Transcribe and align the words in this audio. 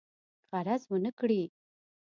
غرض 0.51 0.81
ونه 0.91 1.11
کړي. 1.19 1.41